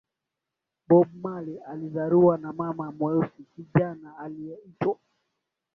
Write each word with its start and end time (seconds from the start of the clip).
Bob 0.87 1.07
Marley 1.23 1.59
alizaliwa 1.61 2.37
na 2.37 2.53
mama 2.53 2.91
mweusi 2.91 3.43
kijana 3.55 4.17
aliyeitwa 4.17 4.97